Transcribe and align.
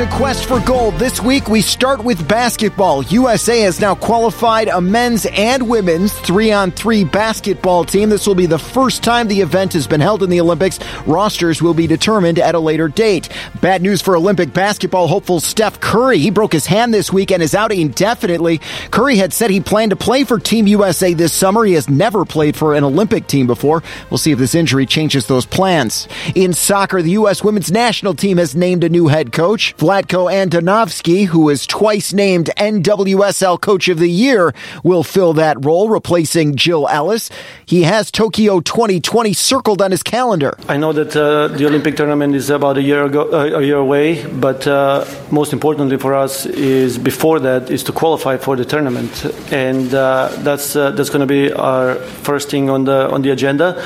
to 0.00 0.06
Quest 0.06 0.46
for 0.46 0.60
Gold. 0.60 0.94
This 0.94 1.20
week 1.20 1.48
we 1.48 1.60
start 1.60 2.02
with 2.02 2.26
basketball. 2.26 3.02
USA 3.02 3.60
has 3.60 3.82
now 3.82 3.94
qualified 3.94 4.68
a 4.68 4.80
men's 4.80 5.26
and 5.26 5.68
women's 5.68 6.18
three 6.20 6.52
on 6.52 6.70
three 6.70 7.04
basketball 7.04 7.84
team. 7.84 8.08
This 8.08 8.26
will 8.26 8.34
be 8.34 8.46
the 8.46 8.58
first 8.58 9.02
time 9.02 9.28
the 9.28 9.42
event 9.42 9.74
has 9.74 9.86
been 9.86 10.00
held 10.00 10.22
in 10.22 10.30
the 10.30 10.40
Olympics. 10.40 10.78
Rosters 11.04 11.60
will 11.60 11.74
be 11.74 11.86
determined 11.86 12.38
at 12.38 12.54
a 12.54 12.58
later 12.58 12.88
date. 12.88 13.28
Bad 13.60 13.82
news 13.82 14.00
for 14.00 14.16
Olympic 14.16 14.54
basketball 14.54 15.06
hopeful 15.06 15.38
Steph 15.38 15.80
Curry. 15.80 16.18
He 16.18 16.30
broke 16.30 16.54
his 16.54 16.64
hand 16.64 16.94
this 16.94 17.12
week 17.12 17.30
and 17.30 17.42
is 17.42 17.54
out 17.54 17.70
indefinitely. 17.70 18.62
Curry 18.90 19.16
had 19.16 19.34
said 19.34 19.50
he 19.50 19.60
planned 19.60 19.90
to 19.90 19.96
play 19.96 20.24
for 20.24 20.38
Team 20.38 20.66
USA 20.66 21.12
this 21.12 21.34
summer. 21.34 21.62
He 21.62 21.74
has 21.74 21.90
never 21.90 22.24
played 22.24 22.56
for 22.56 22.74
an 22.74 22.84
Olympic 22.84 23.26
team 23.26 23.46
before. 23.46 23.82
We'll 24.08 24.16
see 24.16 24.32
if 24.32 24.38
this 24.38 24.54
injury 24.54 24.86
changes 24.86 25.26
those 25.26 25.44
plans. 25.44 26.08
In 26.34 26.54
soccer, 26.54 27.02
the 27.02 27.10
U.S. 27.10 27.44
women's 27.44 27.70
national 27.70 28.14
team 28.14 28.38
has 28.38 28.56
named 28.56 28.82
a 28.82 28.88
new 28.88 29.08
head 29.08 29.30
coach. 29.30 29.74
Vlatko 29.90 30.30
Andonovski, 30.30 31.26
who 31.26 31.48
is 31.48 31.66
twice 31.66 32.12
named 32.12 32.48
NWSL 32.56 33.60
Coach 33.60 33.88
of 33.88 33.98
the 33.98 34.08
Year, 34.08 34.54
will 34.84 35.02
fill 35.02 35.32
that 35.32 35.64
role, 35.64 35.88
replacing 35.88 36.54
Jill 36.54 36.86
Ellis. 36.86 37.28
He 37.66 37.82
has 37.82 38.12
Tokyo 38.12 38.60
2020 38.60 39.32
circled 39.32 39.82
on 39.82 39.90
his 39.90 40.04
calendar. 40.04 40.56
I 40.68 40.76
know 40.76 40.92
that 40.92 41.16
uh, 41.16 41.48
the 41.48 41.66
Olympic 41.66 41.96
tournament 41.96 42.36
is 42.36 42.50
about 42.50 42.78
a 42.78 42.82
year 42.82 43.04
ago, 43.04 43.32
uh, 43.32 43.58
a 43.58 43.62
year 43.64 43.78
away, 43.78 44.24
but 44.28 44.64
uh, 44.64 45.04
most 45.32 45.52
importantly 45.52 45.96
for 45.96 46.14
us 46.14 46.46
is 46.46 46.96
before 46.96 47.40
that 47.40 47.68
is 47.68 47.82
to 47.82 47.92
qualify 47.92 48.36
for 48.36 48.54
the 48.54 48.64
tournament, 48.64 49.24
and 49.50 49.92
uh, 49.92 50.28
that's 50.44 50.76
uh, 50.76 50.92
that's 50.92 51.10
going 51.10 51.26
to 51.26 51.26
be 51.26 51.52
our 51.52 51.96
first 52.22 52.48
thing 52.48 52.70
on 52.70 52.84
the 52.84 53.10
on 53.10 53.22
the 53.22 53.30
agenda, 53.30 53.84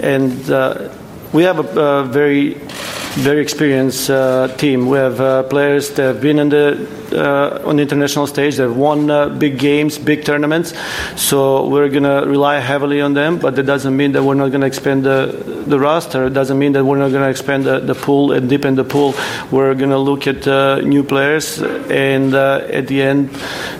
and 0.00 0.50
uh, 0.50 0.88
we 1.34 1.42
have 1.42 1.58
a, 1.58 1.80
a 1.80 2.04
very 2.04 2.54
very 3.14 3.40
experienced 3.40 4.10
uh, 4.10 4.48
team. 4.56 4.88
We 4.88 4.98
have 4.98 5.20
uh, 5.20 5.44
players 5.44 5.90
that 5.90 6.02
have 6.02 6.20
been 6.20 6.40
on 6.40 6.48
the 6.48 6.88
uh, 7.12 7.62
on 7.68 7.76
the 7.76 7.82
international 7.82 8.26
stage. 8.26 8.56
They've 8.56 8.74
won 8.74 9.08
uh, 9.08 9.28
big 9.28 9.58
games, 9.58 9.98
big 9.98 10.24
tournaments. 10.24 10.74
So 11.14 11.68
we're 11.68 11.88
going 11.88 12.02
to 12.02 12.24
rely 12.26 12.58
heavily 12.58 13.00
on 13.00 13.14
them. 13.14 13.38
But 13.38 13.54
that 13.54 13.66
doesn't 13.66 13.96
mean 13.96 14.12
that 14.12 14.24
we're 14.24 14.34
not 14.34 14.48
going 14.48 14.62
to 14.62 14.66
expand 14.66 15.04
the 15.04 15.26
the 15.66 15.78
roster. 15.78 16.26
It 16.26 16.34
doesn't 16.34 16.58
mean 16.58 16.72
that 16.72 16.84
we're 16.84 16.98
not 16.98 17.10
going 17.10 17.22
to 17.22 17.30
expand 17.30 17.64
the, 17.64 17.78
the 17.78 17.94
pool 17.94 18.32
and 18.32 18.48
deepen 18.48 18.74
the 18.74 18.84
pool. 18.84 19.14
We're 19.50 19.74
going 19.74 19.90
to 19.90 19.98
look 19.98 20.26
at 20.26 20.46
uh, 20.48 20.80
new 20.80 21.04
players, 21.04 21.62
and 21.62 22.34
uh, 22.34 22.66
at 22.68 22.88
the 22.88 23.02
end, 23.02 23.30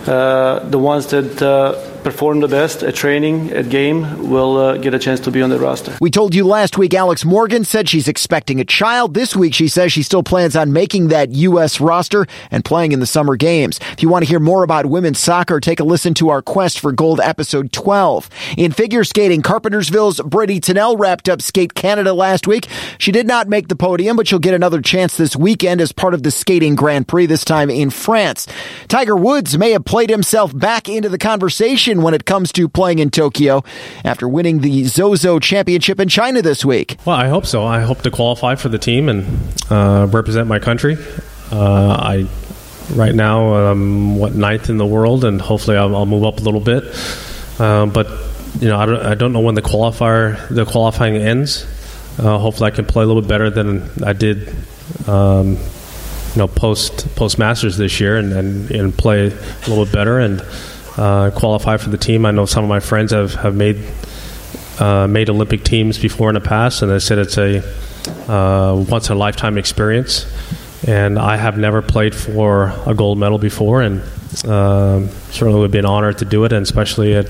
the 0.04 0.78
ones 0.78 1.06
that 1.08 1.93
perform 2.04 2.40
the 2.40 2.48
best 2.48 2.82
at 2.82 2.94
training, 2.94 3.50
at 3.50 3.70
game, 3.70 4.28
will 4.28 4.58
uh, 4.58 4.76
get 4.76 4.94
a 4.94 4.98
chance 4.98 5.20
to 5.20 5.30
be 5.30 5.42
on 5.42 5.50
the 5.50 5.58
roster. 5.58 5.96
We 6.00 6.10
told 6.10 6.34
you 6.34 6.46
last 6.46 6.78
week 6.78 6.94
Alex 6.94 7.24
Morgan 7.24 7.64
said 7.64 7.88
she's 7.88 8.06
expecting 8.06 8.60
a 8.60 8.64
child. 8.64 9.14
This 9.14 9.34
week 9.34 9.54
she 9.54 9.68
says 9.68 9.92
she 9.92 10.02
still 10.02 10.22
plans 10.22 10.54
on 10.54 10.72
making 10.72 11.08
that 11.08 11.30
U.S. 11.30 11.80
roster 11.80 12.26
and 12.50 12.64
playing 12.64 12.92
in 12.92 13.00
the 13.00 13.06
summer 13.06 13.36
games. 13.36 13.80
If 13.92 14.02
you 14.02 14.08
want 14.08 14.24
to 14.24 14.28
hear 14.28 14.38
more 14.38 14.62
about 14.62 14.86
women's 14.86 15.18
soccer, 15.18 15.58
take 15.58 15.80
a 15.80 15.84
listen 15.84 16.14
to 16.14 16.28
our 16.28 16.42
Quest 16.42 16.78
for 16.78 16.92
Gold 16.92 17.20
episode 17.20 17.72
12. 17.72 18.28
In 18.58 18.70
figure 18.70 19.04
skating, 19.04 19.42
Carpentersville's 19.42 20.20
Bradie 20.20 20.62
Tennell 20.62 20.96
wrapped 20.96 21.28
up 21.28 21.40
Skate 21.40 21.74
Canada 21.74 22.12
last 22.12 22.46
week. 22.46 22.68
She 22.98 23.10
did 23.12 23.26
not 23.26 23.48
make 23.48 23.68
the 23.68 23.76
podium, 23.76 24.16
but 24.16 24.28
she'll 24.28 24.38
get 24.38 24.54
another 24.54 24.82
chance 24.82 25.16
this 25.16 25.34
weekend 25.34 25.80
as 25.80 25.92
part 25.92 26.14
of 26.14 26.22
the 26.22 26.30
Skating 26.30 26.74
Grand 26.74 27.08
Prix, 27.08 27.26
this 27.26 27.44
time 27.44 27.70
in 27.70 27.90
France. 27.90 28.46
Tiger 28.88 29.16
Woods 29.16 29.56
may 29.56 29.70
have 29.70 29.84
played 29.84 30.10
himself 30.10 30.56
back 30.56 30.88
into 30.88 31.08
the 31.08 31.18
conversation 31.18 31.93
when 32.02 32.14
it 32.14 32.24
comes 32.24 32.52
to 32.52 32.68
playing 32.68 32.98
in 32.98 33.10
Tokyo 33.10 33.62
after 34.04 34.28
winning 34.28 34.60
the 34.60 34.84
Zozo 34.84 35.38
Championship 35.38 36.00
in 36.00 36.08
China 36.08 36.42
this 36.42 36.64
week. 36.64 36.96
Well, 37.04 37.16
I 37.16 37.28
hope 37.28 37.46
so. 37.46 37.64
I 37.64 37.80
hope 37.80 38.02
to 38.02 38.10
qualify 38.10 38.54
for 38.54 38.68
the 38.68 38.78
team 38.78 39.08
and 39.08 39.26
uh, 39.70 40.06
represent 40.10 40.48
my 40.48 40.58
country. 40.58 40.96
Uh, 41.52 41.92
I 41.92 42.26
right 42.92 43.14
now 43.14 43.54
um, 43.54 44.18
what 44.18 44.34
ninth 44.34 44.68
in 44.68 44.76
the 44.76 44.86
world, 44.86 45.24
and 45.24 45.40
hopefully 45.40 45.76
I'll, 45.76 45.94
I'll 45.94 46.06
move 46.06 46.24
up 46.24 46.38
a 46.38 46.42
little 46.42 46.60
bit. 46.60 46.84
Uh, 47.58 47.86
but 47.86 48.08
you 48.60 48.68
know, 48.68 48.78
I 48.78 48.86
don't, 48.86 49.06
I 49.06 49.14
don't, 49.14 49.32
know 49.32 49.40
when 49.40 49.54
the 49.54 49.62
qualifier 49.62 50.48
the 50.48 50.64
qualifying 50.64 51.16
ends. 51.16 51.64
Uh, 52.18 52.38
hopefully, 52.38 52.68
I 52.68 52.74
can 52.74 52.84
play 52.84 53.04
a 53.04 53.06
little 53.06 53.22
bit 53.22 53.28
better 53.28 53.50
than 53.50 53.90
I 54.04 54.12
did. 54.12 54.54
Um, 55.08 55.58
you 56.34 56.38
know, 56.38 56.48
post 56.48 57.14
post 57.14 57.38
masters 57.38 57.76
this 57.76 58.00
year, 58.00 58.16
and, 58.16 58.32
and, 58.32 58.70
and 58.70 58.96
play 58.96 59.26
a 59.26 59.68
little 59.68 59.84
bit 59.84 59.94
better 59.94 60.18
and 60.18 60.40
uh, 60.96 61.30
qualify 61.30 61.76
for 61.76 61.90
the 61.90 61.98
team. 61.98 62.26
I 62.26 62.30
know 62.30 62.46
some 62.46 62.64
of 62.64 62.68
my 62.68 62.80
friends 62.80 63.12
have 63.12 63.34
have 63.34 63.54
made 63.54 63.78
uh, 64.78 65.06
made 65.06 65.30
Olympic 65.30 65.64
teams 65.64 65.98
before 65.98 66.28
in 66.30 66.34
the 66.34 66.40
past, 66.40 66.82
and 66.82 66.90
they 66.90 66.98
said 66.98 67.18
it's 67.18 67.38
a 67.38 67.62
uh, 68.30 68.84
once 68.88 69.08
in 69.08 69.16
a 69.16 69.18
lifetime 69.18 69.58
experience. 69.58 70.26
And 70.86 71.18
I 71.18 71.36
have 71.36 71.56
never 71.56 71.80
played 71.80 72.14
for 72.14 72.74
a 72.86 72.94
gold 72.94 73.18
medal 73.18 73.38
before, 73.38 73.80
and 73.80 74.02
um, 74.46 75.08
certainly 75.30 75.60
would 75.60 75.70
be 75.70 75.78
an 75.78 75.86
honor 75.86 76.12
to 76.12 76.24
do 76.24 76.44
it, 76.44 76.52
and 76.52 76.62
especially 76.62 77.14
at 77.14 77.26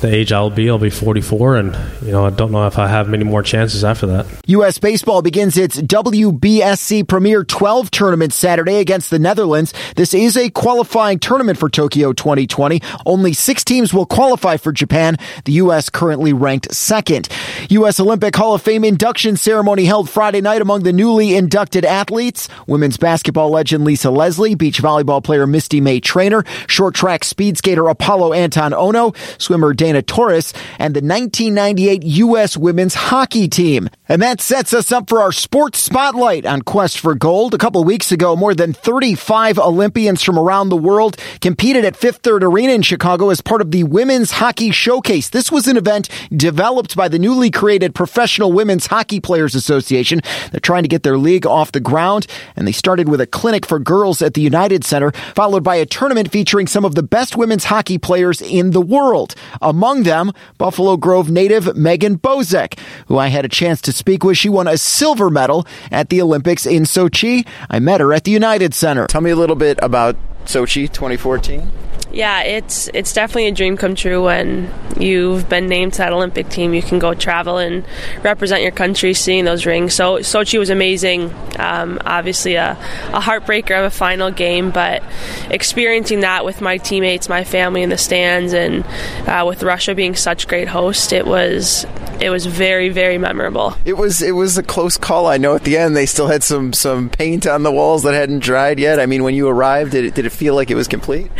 the 0.00 0.14
age 0.14 0.32
I'll 0.32 0.50
be. 0.50 0.68
I'll 0.68 0.78
be 0.78 0.90
44, 0.90 1.56
and 1.56 1.76
you 2.02 2.12
know 2.12 2.26
I 2.26 2.30
don't 2.30 2.52
know 2.52 2.66
if 2.66 2.78
I 2.78 2.88
have 2.88 3.08
many 3.08 3.24
more 3.24 3.42
chances 3.42 3.84
after 3.84 4.06
that. 4.06 4.26
U.S. 4.46 4.78
baseball 4.78 5.22
begins 5.22 5.56
its 5.56 5.80
WBSC 5.80 7.06
Premier 7.06 7.44
12 7.44 7.90
tournament 7.90 8.32
Saturday 8.32 8.76
against 8.76 9.10
the 9.10 9.18
Netherlands. 9.18 9.74
This 9.96 10.14
is 10.14 10.36
a 10.36 10.50
qualifying 10.50 11.18
tournament 11.18 11.58
for 11.58 11.68
Tokyo 11.68 12.12
2020. 12.12 12.80
Only 13.06 13.32
six 13.32 13.64
teams 13.64 13.92
will 13.92 14.06
qualify 14.06 14.56
for 14.56 14.72
Japan. 14.72 15.16
The 15.44 15.52
U.S. 15.52 15.90
currently 15.90 16.32
ranked 16.32 16.74
second. 16.74 17.28
U.S. 17.68 18.00
Olympic 18.00 18.34
Hall 18.34 18.54
of 18.54 18.62
Fame 18.62 18.84
induction 18.84 19.36
ceremony 19.36 19.84
held 19.84 20.08
Friday 20.08 20.40
night 20.40 20.62
among 20.62 20.82
the 20.82 20.92
newly 20.92 21.34
inducted 21.36 21.84
athletes: 21.84 22.48
women's 22.66 22.96
basketball 22.96 23.50
legend 23.50 23.84
Lisa 23.84 24.10
Leslie, 24.10 24.54
beach 24.54 24.82
volleyball 24.82 25.22
player 25.22 25.46
Misty 25.46 25.80
May 25.80 26.00
Treanor, 26.00 26.46
short 26.68 26.94
track 26.94 27.24
speed 27.24 27.58
skater 27.58 27.82
Apolo 27.82 28.36
Anton 28.36 28.72
Ohno, 28.72 29.14
swimmer 29.40 29.74
Dan 29.74 29.89
Dana 29.90 30.02
Torres 30.02 30.52
and 30.78 30.94
the 30.94 31.00
1998 31.00 32.04
U.S. 32.04 32.56
women's 32.56 32.94
hockey 32.94 33.48
team. 33.48 33.88
And 34.08 34.22
that 34.22 34.40
sets 34.40 34.72
us 34.72 34.92
up 34.92 35.08
for 35.08 35.20
our 35.20 35.32
sports 35.32 35.80
spotlight 35.80 36.46
on 36.46 36.62
Quest 36.62 37.00
for 37.00 37.16
Gold. 37.16 37.54
A 37.54 37.58
couple 37.58 37.82
weeks 37.82 38.12
ago, 38.12 38.36
more 38.36 38.54
than 38.54 38.72
35 38.72 39.58
Olympians 39.58 40.22
from 40.22 40.38
around 40.38 40.68
the 40.68 40.76
world 40.76 41.16
competed 41.40 41.84
at 41.84 41.96
Fifth 41.96 42.18
Third 42.18 42.44
Arena 42.44 42.72
in 42.72 42.82
Chicago 42.82 43.30
as 43.30 43.40
part 43.40 43.60
of 43.60 43.72
the 43.72 43.82
Women's 43.82 44.30
Hockey 44.30 44.70
Showcase. 44.70 45.28
This 45.28 45.50
was 45.50 45.66
an 45.66 45.76
event 45.76 46.08
developed 46.30 46.94
by 46.94 47.08
the 47.08 47.18
newly 47.18 47.50
created 47.50 47.92
Professional 47.92 48.52
Women's 48.52 48.86
Hockey 48.86 49.18
Players 49.18 49.56
Association. 49.56 50.20
They're 50.52 50.60
trying 50.60 50.84
to 50.84 50.88
get 50.88 51.02
their 51.02 51.18
league 51.18 51.46
off 51.46 51.72
the 51.72 51.80
ground, 51.80 52.28
and 52.54 52.64
they 52.64 52.72
started 52.72 53.08
with 53.08 53.20
a 53.20 53.26
clinic 53.26 53.66
for 53.66 53.80
girls 53.80 54.22
at 54.22 54.34
the 54.34 54.40
United 54.40 54.84
Center, 54.84 55.10
followed 55.34 55.64
by 55.64 55.74
a 55.76 55.86
tournament 55.86 56.30
featuring 56.30 56.68
some 56.68 56.84
of 56.84 56.94
the 56.94 57.02
best 57.02 57.36
women's 57.36 57.64
hockey 57.64 57.98
players 57.98 58.40
in 58.40 58.70
the 58.70 58.80
world. 58.80 59.34
Among 59.60 59.79
them, 59.80 60.32
Buffalo 60.58 60.96
Grove 60.96 61.30
native 61.30 61.76
Megan 61.76 62.18
Bozek, 62.18 62.78
who 63.08 63.18
I 63.18 63.28
had 63.28 63.44
a 63.44 63.48
chance 63.48 63.80
to 63.82 63.92
speak 63.92 64.24
with. 64.24 64.36
She 64.36 64.48
won 64.48 64.68
a 64.68 64.78
silver 64.78 65.30
medal 65.30 65.66
at 65.90 66.08
the 66.08 66.22
Olympics 66.22 66.66
in 66.66 66.84
Sochi. 66.84 67.46
I 67.68 67.78
met 67.78 68.00
her 68.00 68.12
at 68.12 68.24
the 68.24 68.30
United 68.30 68.74
Center. 68.74 69.06
Tell 69.06 69.20
me 69.20 69.30
a 69.30 69.36
little 69.36 69.56
bit 69.56 69.78
about 69.82 70.16
Sochi 70.44 70.90
2014 70.90 71.70
yeah, 72.12 72.42
it's 72.42 72.88
it's 72.92 73.12
definitely 73.12 73.46
a 73.46 73.52
dream 73.52 73.76
come 73.76 73.94
true 73.94 74.24
when 74.24 74.72
you've 74.98 75.48
been 75.48 75.68
named 75.68 75.92
to 75.94 75.98
that 75.98 76.12
Olympic 76.12 76.48
team. 76.48 76.74
You 76.74 76.82
can 76.82 76.98
go 76.98 77.14
travel 77.14 77.58
and 77.58 77.84
represent 78.22 78.62
your 78.62 78.72
country, 78.72 79.14
seeing 79.14 79.44
those 79.44 79.64
rings. 79.64 79.94
So 79.94 80.18
Sochi 80.18 80.58
was 80.58 80.70
amazing. 80.70 81.32
Um, 81.58 82.00
obviously, 82.04 82.56
a, 82.56 82.72
a 83.12 83.20
heartbreaker 83.20 83.78
of 83.78 83.84
a 83.84 83.90
final 83.90 84.30
game, 84.30 84.70
but 84.70 85.02
experiencing 85.50 86.20
that 86.20 86.44
with 86.44 86.60
my 86.60 86.78
teammates, 86.78 87.28
my 87.28 87.44
family 87.44 87.82
in 87.82 87.90
the 87.90 87.98
stands, 87.98 88.52
and 88.52 88.84
uh, 89.28 89.44
with 89.46 89.62
Russia 89.62 89.94
being 89.94 90.16
such 90.16 90.48
great 90.48 90.68
host, 90.68 91.12
it 91.12 91.26
was 91.26 91.86
it 92.20 92.30
was 92.30 92.46
very 92.46 92.88
very 92.88 93.18
memorable. 93.18 93.74
It 93.84 93.96
was 93.96 94.22
it 94.22 94.32
was 94.32 94.58
a 94.58 94.62
close 94.62 94.96
call. 94.96 95.26
I 95.26 95.36
know 95.36 95.54
at 95.54 95.64
the 95.64 95.76
end 95.76 95.96
they 95.96 96.06
still 96.06 96.26
had 96.26 96.42
some 96.42 96.72
some 96.72 97.08
paint 97.08 97.46
on 97.46 97.62
the 97.62 97.72
walls 97.72 98.02
that 98.02 98.14
hadn't 98.14 98.40
dried 98.40 98.78
yet. 98.78 99.00
I 99.00 99.06
mean, 99.06 99.22
when 99.22 99.34
you 99.34 99.48
arrived, 99.48 99.92
did 99.92 100.04
it, 100.04 100.14
did 100.14 100.26
it 100.26 100.30
feel 100.30 100.54
like 100.54 100.70
it 100.70 100.74
was 100.74 100.88
complete? 100.88 101.30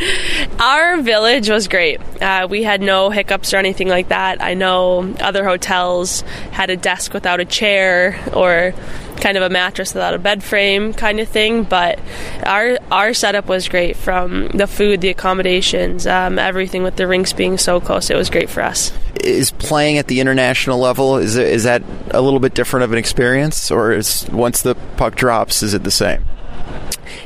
Our 0.59 1.00
village 1.00 1.49
was 1.49 1.69
great. 1.69 2.00
Uh, 2.23 2.47
we 2.50 2.62
had 2.62 2.81
no 2.81 3.11
hiccups 3.11 3.53
or 3.55 3.59
anything 3.59 3.88
like 3.88 4.09
that. 4.09 4.43
I 4.43 4.55
know 4.55 5.15
other 5.21 5.44
hotels 5.44 6.23
had 6.53 6.71
a 6.71 6.77
desk 6.77 7.12
without 7.12 7.41
a 7.41 7.44
chair 7.44 8.19
or 8.35 8.75
kind 9.20 9.37
of 9.37 9.43
a 9.43 9.50
mattress 9.50 9.94
without 9.94 10.14
a 10.14 10.19
bed 10.19 10.43
frame 10.43 10.93
kind 10.93 11.20
of 11.20 11.28
thing, 11.28 11.64
but 11.64 11.99
our 12.44 12.78
our 12.90 13.14
setup 13.14 13.46
was 13.46 13.69
great 13.69 13.96
from 13.96 14.49
the 14.49 14.67
food, 14.67 15.00
the 15.00 15.08
accommodations, 15.08 16.06
um, 16.06 16.38
everything 16.38 16.82
with 16.82 16.96
the 16.96 17.06
rinks 17.06 17.32
being 17.32 17.58
so 17.58 17.81
close. 17.81 18.11
It 18.11 18.17
was 18.17 18.31
great 18.31 18.50
for 18.50 18.62
us. 18.62 18.93
Is 19.22 19.50
playing 19.50 19.99
at 19.99 20.06
the 20.06 20.20
international 20.20 20.78
level 20.78 21.17
is 21.17 21.37
is 21.37 21.64
that 21.64 21.82
a 22.11 22.20
little 22.20 22.40
bit 22.40 22.55
different 22.55 22.84
of 22.84 22.93
an 22.93 22.99
experience, 22.99 23.70
or 23.70 23.93
is 23.93 24.28
once 24.31 24.62
the 24.62 24.75
puck 24.96 25.14
drops, 25.14 25.62
is 25.62 25.75
it 25.75 25.84
the 25.84 25.90
same? 25.90 26.25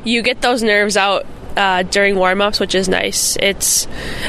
You 0.02 0.22
get 0.22 0.40
those 0.42 0.62
nerves 0.62 0.96
out 0.96 1.26
uh, 1.56 1.82
during 1.84 2.16
warm-ups, 2.16 2.60
which 2.60 2.74
is 2.74 2.88
nice. 2.88 3.36
It's 3.36 3.86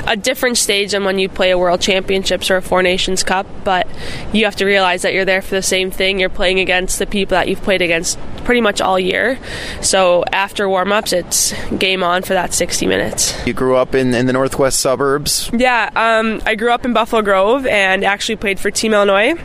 a 0.07 0.15
different 0.15 0.57
stage 0.57 0.91
than 0.91 1.03
when 1.03 1.19
you 1.19 1.29
play 1.29 1.51
a 1.51 1.57
World 1.57 1.81
Championships 1.81 2.49
or 2.49 2.57
a 2.57 2.61
Four 2.61 2.83
Nations 2.83 3.23
Cup, 3.23 3.45
but 3.63 3.87
you 4.33 4.45
have 4.45 4.55
to 4.57 4.65
realize 4.65 5.01
that 5.01 5.13
you're 5.13 5.25
there 5.25 5.41
for 5.41 5.55
the 5.55 5.61
same 5.61 5.91
thing. 5.91 6.19
You're 6.19 6.29
playing 6.29 6.59
against 6.59 6.99
the 6.99 7.05
people 7.05 7.35
that 7.35 7.47
you've 7.47 7.61
played 7.61 7.81
against 7.81 8.19
pretty 8.43 8.61
much 8.61 8.79
all 8.79 8.99
year. 8.99 9.39
So 9.81 10.23
after 10.31 10.69
warm-ups, 10.69 11.13
it's 11.13 11.53
game 11.71 12.03
on 12.03 12.21
for 12.21 12.33
that 12.33 12.53
60 12.53 12.85
minutes. 12.87 13.35
You 13.47 13.53
grew 13.53 13.75
up 13.75 13.95
in, 13.95 14.13
in 14.13 14.27
the 14.27 14.33
northwest 14.33 14.79
suburbs. 14.79 15.49
Yeah, 15.53 15.89
um, 15.95 16.41
I 16.45 16.55
grew 16.55 16.71
up 16.71 16.85
in 16.85 16.93
Buffalo 16.93 17.21
Grove 17.21 17.65
and 17.65 18.03
actually 18.03 18.35
played 18.35 18.59
for 18.59 18.71
Team 18.71 18.93
Illinois 18.93 19.35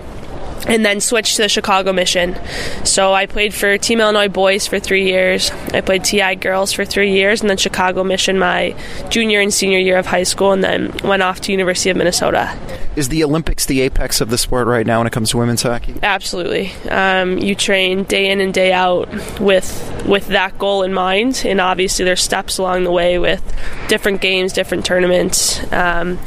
and 0.67 0.85
then 0.85 1.01
switched 1.01 1.37
to 1.37 1.43
the 1.43 1.49
Chicago 1.49 1.93
Mission. 1.93 2.37
So 2.85 3.13
I 3.13 3.27
played 3.27 3.55
for 3.55 3.79
Team 3.79 4.01
Illinois 4.01 4.29
boys 4.29 4.67
for 4.67 4.79
three 4.79 5.07
years. 5.07 5.51
I 5.73 5.81
played 5.81 6.05
TI 6.05 6.35
girls 6.35 6.73
for 6.73 6.85
three 6.85 7.13
years, 7.13 7.41
and 7.41 7.51
then 7.51 7.57
Chicago 7.57 8.05
Mission 8.05 8.39
my 8.39 8.75
junior 9.11 9.41
and 9.41 9.53
senior 9.53 9.79
year 9.79 9.97
of 9.97 10.07
high 10.07 10.25
school, 10.25 10.53
and 10.53 10.63
then 10.63 10.93
went 11.05 11.23
off 11.23 11.41
to 11.43 11.53
University 11.53 11.91
of 11.91 11.97
Minnesota. 11.97 12.57
Is 12.97 13.09
the 13.09 13.23
Olympics 13.25 13.67
the 13.67 13.81
apex 13.83 14.21
of 14.21 14.31
the 14.31 14.39
sport 14.39 14.67
right 14.67 14.87
now 14.87 14.99
when 14.99 15.07
it 15.07 15.13
comes 15.13 15.31
to 15.31 15.39
women's 15.39 15.63
hockey? 15.63 15.95
Absolutely. 16.03 16.73
Um, 16.91 17.39
you 17.39 17.55
train 17.55 18.03
day 18.05 18.31
in 18.31 18.41
and 18.41 18.53
day 18.53 18.73
out 18.73 19.09
with 19.41 19.87
with 20.07 20.29
that 20.29 20.59
goal 20.59 20.83
in 20.83 20.93
mind, 20.93 21.43
and 21.47 21.61
obviously 21.61 22.05
there's 22.05 22.23
steps 22.23 22.59
along 22.59 22.85
the 22.85 22.91
way 22.91 23.19
with 23.19 23.43
different 23.89 24.21
games, 24.21 24.53
different 24.53 24.85
tournaments. 24.85 25.61
Um, 25.73 26.19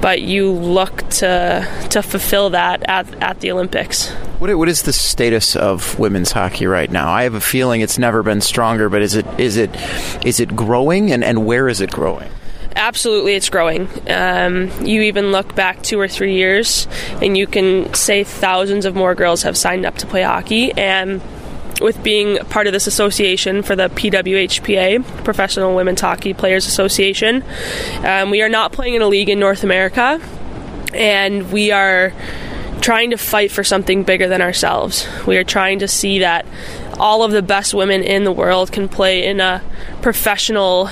but 0.00 0.22
you 0.22 0.52
look 0.52 1.08
to 1.10 1.86
to 1.90 2.02
fulfill 2.02 2.50
that 2.50 2.82
at, 2.88 3.12
at 3.22 3.40
the 3.40 3.50
Olympics. 3.50 3.75
What, 4.38 4.54
what 4.56 4.68
is 4.68 4.82
the 4.82 4.92
status 4.92 5.56
of 5.56 5.98
women's 5.98 6.32
hockey 6.32 6.66
right 6.66 6.90
now? 6.90 7.10
I 7.10 7.24
have 7.24 7.34
a 7.34 7.40
feeling 7.40 7.80
it's 7.80 7.98
never 7.98 8.22
been 8.22 8.40
stronger, 8.40 8.88
but 8.88 9.02
is 9.02 9.14
it 9.14 9.26
is 9.38 9.56
it 9.56 9.70
is 10.24 10.40
it 10.40 10.54
growing, 10.54 11.12
and, 11.12 11.22
and 11.24 11.46
where 11.46 11.68
is 11.68 11.80
it 11.80 11.90
growing? 11.90 12.30
absolutely 12.76 13.34
it's 13.34 13.48
growing. 13.48 13.88
Um, 14.08 14.70
you 14.84 15.02
even 15.02 15.32
look 15.32 15.54
back 15.54 15.82
two 15.82 15.98
or 15.98 16.06
three 16.06 16.34
years, 16.34 16.86
and 17.22 17.36
you 17.36 17.46
can 17.46 17.92
say 17.94 18.22
thousands 18.22 18.84
of 18.84 18.94
more 18.94 19.14
girls 19.14 19.42
have 19.42 19.56
signed 19.56 19.84
up 19.84 19.96
to 19.96 20.06
play 20.06 20.22
hockey. 20.22 20.72
And 20.72 21.22
with 21.80 22.02
being 22.02 22.38
part 22.46 22.66
of 22.66 22.72
this 22.72 22.86
association 22.86 23.62
for 23.62 23.74
the 23.74 23.88
PWHPA, 23.88 25.24
Professional 25.24 25.74
Women's 25.74 26.00
Hockey 26.00 26.34
Players 26.34 26.66
Association, 26.66 27.42
um, 28.04 28.30
we 28.30 28.42
are 28.42 28.48
not 28.48 28.72
playing 28.72 28.94
in 28.94 29.02
a 29.02 29.08
league 29.08 29.28
in 29.28 29.40
North 29.40 29.64
America, 29.64 30.20
and 30.94 31.50
we 31.50 31.72
are 31.72 32.12
trying 32.86 33.10
to 33.10 33.16
fight 33.16 33.50
for 33.50 33.64
something 33.64 34.04
bigger 34.04 34.28
than 34.28 34.40
ourselves. 34.40 35.08
We 35.26 35.36
are 35.38 35.42
trying 35.42 35.80
to 35.80 35.88
see 35.88 36.20
that 36.20 36.46
all 37.00 37.24
of 37.24 37.32
the 37.32 37.42
best 37.42 37.74
women 37.74 38.04
in 38.04 38.22
the 38.22 38.30
world 38.30 38.70
can 38.70 38.88
play 38.88 39.26
in 39.26 39.40
a 39.40 39.60
professional 40.02 40.88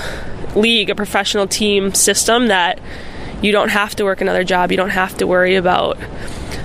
league, 0.56 0.90
a 0.90 0.96
professional 0.96 1.46
team 1.46 1.94
system 1.94 2.48
that 2.48 2.80
you 3.42 3.52
don't 3.52 3.68
have 3.68 3.94
to 3.94 4.02
work 4.02 4.20
another 4.20 4.42
job. 4.42 4.72
You 4.72 4.76
don't 4.76 4.90
have 4.90 5.16
to 5.18 5.26
worry 5.28 5.54
about 5.54 5.96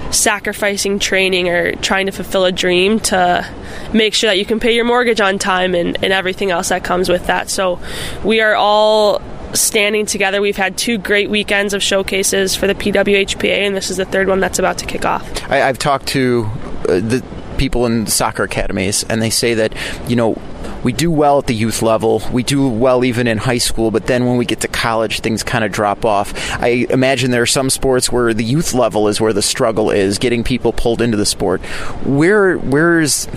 sacrificing 0.10 0.98
training 0.98 1.48
or 1.48 1.76
trying 1.76 2.08
to 2.08 2.12
fulfill 2.12 2.46
a 2.46 2.52
dream 2.52 3.00
to 3.02 3.48
make 3.94 4.16
sure 4.16 4.32
that 4.32 4.40
you 4.40 4.46
can 4.48 4.60
pay 4.60 4.74
your 4.74 4.86
mortgage 4.86 5.22
on 5.22 5.38
time 5.38 5.76
and, 5.76 6.04
and 6.04 6.12
everything 6.12 6.50
else 6.50 6.70
that 6.70 6.84
comes 6.84 7.08
with 7.08 7.28
that. 7.28 7.52
So 7.52 7.80
we 8.24 8.42
are 8.42 8.56
all 8.56 9.22
standing 9.54 10.06
together. 10.06 10.42
We've 10.42 10.58
had 10.58 10.78
two 10.78 10.98
great 10.98 11.30
weekends 11.30 11.74
of 11.74 11.82
showcases 11.82 12.56
for 12.56 12.68
the 12.68 12.76
PWHPA, 12.76 13.68
and 13.68 13.76
this 13.76 13.90
is 13.90 13.98
the 13.98 14.06
third 14.06 14.28
one 14.28 14.40
that's 14.40 14.60
about 14.60 14.78
to 14.80 14.86
kick 14.86 15.06
off. 15.06 15.24
I, 15.50 15.58
have 15.58 15.80
talked 15.80 16.08
to 16.10 16.50
uh, 16.88 17.00
the 17.00 17.24
people 17.58 17.86
in 17.86 18.08
soccer 18.08 18.44
academies, 18.44 19.04
and 19.04 19.22
they 19.22 19.30
say 19.30 19.54
that, 19.56 19.74
you 20.10 20.16
know, 20.16 20.42
we 20.84 20.94
do 20.94 21.12
well 21.12 21.40
at 21.40 21.48
the 21.48 21.54
youth 21.54 21.82
level. 21.82 22.22
We 22.32 22.42
do 22.42 22.68
well 22.68 23.04
even 23.04 23.28
in 23.28 23.38
high 23.38 23.58
school, 23.58 23.92
but 23.92 24.08
then 24.08 24.26
when 24.26 24.38
we 24.38 24.46
get 24.46 24.62
to 24.62 24.68
college, 24.68 25.20
things 25.20 25.44
kind 25.44 25.66
of 25.66 25.72
drop 25.72 26.06
off. 26.06 26.34
I 26.54 26.88
imagine 26.90 27.32
there 27.32 27.42
are 27.42 27.48
some 27.48 27.70
sports 27.70 28.12
where 28.12 28.34
the 28.34 28.46
youth 28.46 28.74
level 28.74 29.10
is 29.10 29.20
where 29.20 29.34
the 29.34 29.42
struggle 29.42 29.92
is, 29.92 30.18
getting 30.18 30.44
people 30.44 30.72
pulled 30.72 31.02
into 31.02 31.18
the 31.18 31.26
sport. 31.26 31.62
Where, 32.06 32.58
where's, 32.58 33.28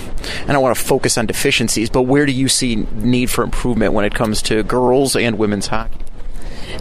I 0.46 0.52
don't 0.52 0.62
want 0.62 0.76
to 0.76 0.82
focus 0.82 1.18
on 1.18 1.26
deficiencies, 1.26 1.90
but 1.90 2.02
where 2.02 2.26
do 2.26 2.32
you 2.32 2.48
see 2.48 2.76
need 2.76 3.28
for 3.28 3.42
improvement 3.42 3.92
when 3.92 4.04
it 4.04 4.14
comes 4.14 4.40
to 4.42 4.62
girls 4.62 5.16
and 5.16 5.36
women's 5.36 5.66
hockey? 5.66 6.01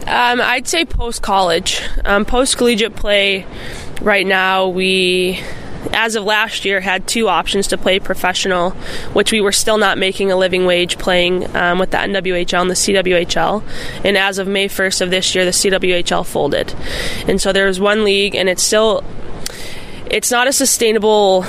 Um, 0.06 0.40
I'd 0.40 0.66
say 0.66 0.84
post 0.84 1.22
college, 1.22 1.82
um, 2.04 2.24
post 2.24 2.56
collegiate 2.56 2.96
play. 2.96 3.46
Right 4.00 4.26
now, 4.26 4.68
we 4.68 5.40
as 5.92 6.14
of 6.14 6.24
last 6.24 6.64
year, 6.64 6.80
had 6.80 7.06
two 7.06 7.28
options 7.28 7.68
to 7.68 7.78
play 7.78 7.98
professional, 7.98 8.70
which 9.12 9.32
we 9.32 9.40
were 9.40 9.52
still 9.52 9.78
not 9.78 9.98
making 9.98 10.30
a 10.30 10.36
living 10.36 10.64
wage 10.64 10.98
playing 10.98 11.54
um, 11.56 11.78
with 11.78 11.90
the 11.90 11.96
NWHL 11.98 12.60
and 12.60 12.70
the 12.70 12.74
CWHL. 12.74 13.62
And 14.04 14.16
as 14.16 14.38
of 14.38 14.46
May 14.46 14.68
1st 14.68 15.00
of 15.00 15.10
this 15.10 15.34
year, 15.34 15.44
the 15.44 15.50
CWHL 15.50 16.24
folded. 16.26 16.74
And 17.26 17.40
so 17.40 17.52
there 17.52 17.66
was 17.66 17.80
one 17.80 18.04
league, 18.04 18.34
and 18.34 18.48
it's 18.48 18.62
still, 18.62 19.04
it's 20.10 20.30
not 20.30 20.46
a 20.46 20.52
sustainable 20.52 21.44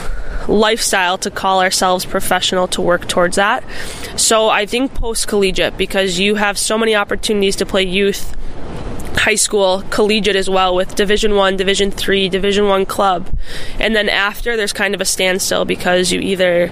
lifestyle 0.48 1.18
to 1.20 1.32
call 1.32 1.62
ourselves 1.62 2.06
professional 2.06 2.68
to 2.70 2.82
work 2.82 3.08
towards 3.08 3.36
that. 3.36 3.64
So 4.16 4.50
I 4.50 4.66
think 4.66 4.94
post 4.94 5.28
collegiate 5.28 5.78
because 5.78 6.20
you 6.20 6.36
have 6.36 6.58
so 6.58 6.78
many 6.78 6.96
opportunities 6.96 7.56
to 7.58 7.66
play 7.66 7.84
youth 7.84 8.36
high 9.16 9.36
school 9.36 9.84
collegiate 9.90 10.36
as 10.36 10.50
well 10.50 10.76
with 10.76 10.96
division 10.96 11.36
1 11.36 11.56
division 11.56 11.92
3 11.92 12.30
division 12.30 12.68
1 12.68 12.86
club 12.86 13.30
and 13.80 13.96
then 13.96 14.10
after 14.10 14.58
there's 14.58 14.74
kind 14.74 14.96
of 14.96 15.00
a 15.00 15.06
standstill 15.06 15.66
because 15.66 16.12
you 16.12 16.20
either 16.20 16.72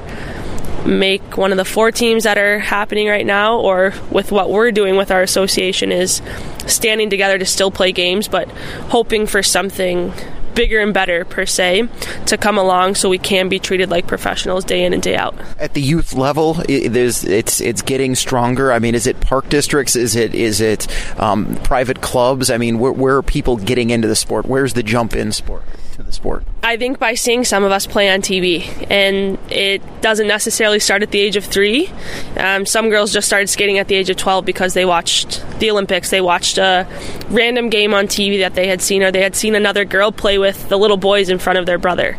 make 0.85 1.37
one 1.37 1.51
of 1.51 1.57
the 1.57 1.63
four 1.65 1.91
teams 1.91 2.23
that 2.23 2.37
are 2.37 2.59
happening 2.59 3.07
right 3.07 3.25
now 3.25 3.59
or 3.59 3.93
with 4.09 4.31
what 4.31 4.49
we're 4.49 4.71
doing 4.71 4.97
with 4.97 5.11
our 5.11 5.21
association 5.21 5.91
is 5.91 6.21
standing 6.65 7.09
together 7.09 7.37
to 7.37 7.45
still 7.45 7.69
play 7.69 7.91
games 7.91 8.27
but 8.27 8.49
hoping 8.89 9.27
for 9.27 9.43
something 9.43 10.11
bigger 10.53 10.79
and 10.79 10.93
better 10.93 11.25
per 11.25 11.45
se 11.45 11.87
to 12.25 12.37
come 12.37 12.57
along 12.57 12.95
so 12.95 13.09
we 13.09 13.17
can 13.17 13.49
be 13.49 13.59
treated 13.59 13.89
like 13.89 14.07
professionals 14.07 14.63
day 14.63 14.83
in 14.83 14.93
and 14.93 15.01
day 15.01 15.15
out. 15.15 15.35
At 15.59 15.73
the 15.73 15.81
youth 15.81 16.13
level 16.13 16.59
it, 16.61 16.95
it's 16.95 17.61
it's 17.61 17.81
getting 17.81 18.15
stronger. 18.15 18.71
I 18.71 18.79
mean 18.79 18.95
is 18.95 19.07
it 19.07 19.19
park 19.19 19.49
districts? 19.49 19.95
Is 19.95 20.15
it 20.15 20.33
is 20.35 20.61
it 20.61 20.87
um, 21.19 21.55
private 21.63 22.01
clubs? 22.01 22.49
I 22.49 22.57
mean 22.57 22.79
where, 22.79 22.91
where 22.91 23.17
are 23.17 23.23
people 23.23 23.57
getting 23.57 23.89
into 23.89 24.07
the 24.07 24.15
sport? 24.15 24.45
Where's 24.45 24.73
the 24.73 24.83
jump 24.83 25.15
in 25.15 25.31
sport 25.31 25.63
to 26.01 26.07
the 26.07 26.13
sport? 26.13 26.43
I 26.63 26.77
think 26.77 26.99
by 26.99 27.13
seeing 27.13 27.43
some 27.43 27.63
of 27.63 27.71
us 27.71 27.87
play 27.87 28.09
on 28.09 28.21
TV, 28.21 28.87
and 28.89 29.37
it 29.51 29.81
doesn't 30.01 30.27
necessarily 30.27 30.79
start 30.79 31.01
at 31.01 31.11
the 31.11 31.19
age 31.19 31.35
of 31.35 31.45
three. 31.45 31.91
Um, 32.37 32.65
some 32.65 32.89
girls 32.89 33.13
just 33.13 33.27
started 33.27 33.47
skating 33.47 33.77
at 33.77 33.87
the 33.87 33.95
age 33.95 34.09
of 34.09 34.17
12 34.17 34.45
because 34.45 34.73
they 34.73 34.85
watched 34.85 35.43
the 35.59 35.71
Olympics. 35.71 36.09
They 36.09 36.21
watched 36.21 36.57
a 36.57 36.87
random 37.29 37.69
game 37.69 37.93
on 37.93 38.07
TV 38.07 38.39
that 38.39 38.53
they 38.53 38.67
had 38.67 38.81
seen, 38.81 39.03
or 39.03 39.11
they 39.11 39.21
had 39.21 39.35
seen 39.35 39.55
another 39.55 39.85
girl 39.85 40.11
play 40.11 40.37
with 40.37 40.69
the 40.69 40.77
little 40.77 40.97
boys 40.97 41.29
in 41.29 41.39
front 41.39 41.59
of 41.59 41.65
their 41.65 41.77
brother. 41.77 42.17